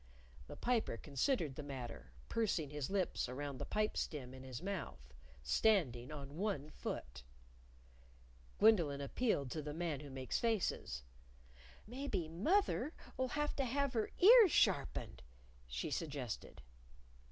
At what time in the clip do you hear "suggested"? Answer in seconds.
15.91-16.63